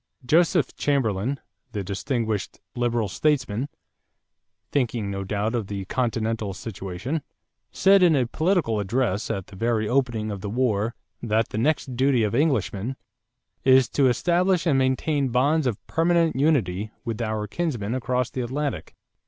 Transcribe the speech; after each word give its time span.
Joseph 0.25 0.75
Chamberlain, 0.75 1.39
the 1.73 1.83
distinguished 1.83 2.59
Liberal 2.75 3.07
statesman, 3.07 3.69
thinking 4.71 5.11
no 5.11 5.23
doubt 5.23 5.53
of 5.53 5.67
the 5.67 5.85
continental 5.85 6.55
situation, 6.55 7.21
said 7.71 8.01
in 8.01 8.15
a 8.15 8.25
political 8.25 8.79
address 8.79 9.29
at 9.29 9.45
the 9.45 9.55
very 9.55 9.87
opening 9.87 10.31
of 10.31 10.41
the 10.41 10.49
war 10.49 10.95
that 11.21 11.49
the 11.49 11.59
next 11.59 11.95
duty 11.95 12.23
of 12.23 12.33
Englishmen 12.33 12.95
"is 13.63 13.87
to 13.89 14.07
establish 14.09 14.65
and 14.65 14.79
maintain 14.79 15.27
bonds 15.29 15.67
of 15.67 15.77
permanent 15.85 16.35
unity 16.35 16.89
with 17.05 17.21
our 17.21 17.45
kinsmen 17.45 17.93
across 17.93 18.31
the 18.31 18.41
Atlantic.... 18.41 18.95